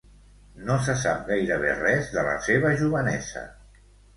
No 0.69 0.77
se 0.87 0.95
sap 1.01 1.21
gairebé 1.33 1.75
res 1.81 2.09
de 2.17 2.25
la 2.31 2.35
seva 2.49 2.73
jovenesa. 2.83 3.45